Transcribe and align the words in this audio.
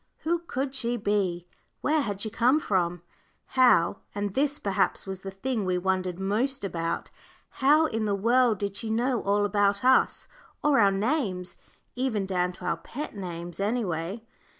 Who 0.21 0.39
could 0.39 0.73
she 0.73 0.97
be? 0.97 1.47
where 1.81 2.01
had 2.01 2.21
she 2.21 2.31
come 2.31 2.59
from? 2.59 3.03
how 3.49 3.97
and 4.15 4.33
this, 4.33 4.57
perhaps, 4.57 5.05
was 5.05 5.19
the 5.19 5.29
thing 5.29 5.63
we 5.63 5.77
wondered 5.77 6.19
most 6.19 6.63
about 6.63 7.11
how 7.61 7.85
in 7.85 8.05
the 8.05 8.15
world 8.15 8.57
did 8.57 8.75
she 8.75 8.89
know 8.89 9.21
all 9.21 9.45
about 9.45 9.85
us, 9.85 10.27
or 10.63 10.79
our 10.79 10.89
names, 10.91 11.55
even 11.95 12.25
down 12.25 12.51
to 12.53 12.65
our 12.65 12.77
pet 12.77 13.15
names, 13.15 13.59
any 13.59 13.85
way? 13.85 14.25